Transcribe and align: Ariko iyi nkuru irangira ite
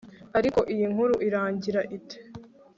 Ariko 0.39 0.59
iyi 0.73 0.85
nkuru 0.91 1.13
irangira 1.27 1.81
ite 1.97 2.17